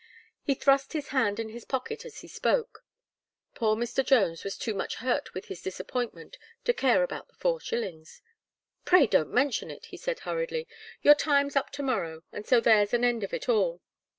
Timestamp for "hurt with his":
4.95-5.61